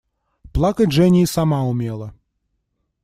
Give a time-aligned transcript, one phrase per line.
[0.51, 2.15] Плакать Женя и сама умела.